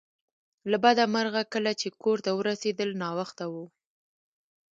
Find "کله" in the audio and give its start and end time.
1.53-1.71